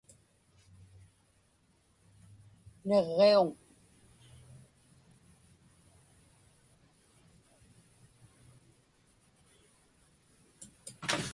[2.87, 3.47] Niġġiuŋ.